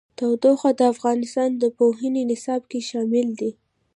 تودوخه 0.17 0.69
د 0.79 0.81
افغانستان 0.93 1.49
د 1.61 1.63
پوهنې 1.77 2.23
نصاب 2.31 2.61
کې 2.71 2.79
شامل 2.89 3.27
دي. 3.39 3.51